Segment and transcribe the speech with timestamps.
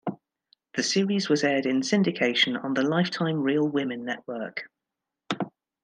[0.73, 4.63] The series was aired in syndication on the Lifetime Real Women network.